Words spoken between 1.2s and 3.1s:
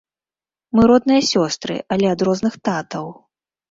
сёстры, але ад розных татаў.